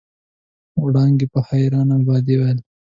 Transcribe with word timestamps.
وړانګې 0.81 1.27
په 1.33 1.39
حيرانۍ 1.47 1.91
ابا 2.03 2.15
وويل. 2.27 2.57